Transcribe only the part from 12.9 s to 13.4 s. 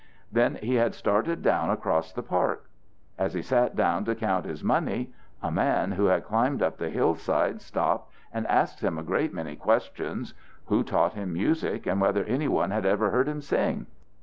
heard